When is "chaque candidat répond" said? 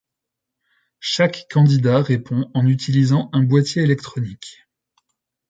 0.99-2.49